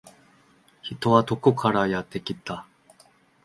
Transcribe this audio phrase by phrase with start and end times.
[0.81, 2.65] 人はどこからかやってきた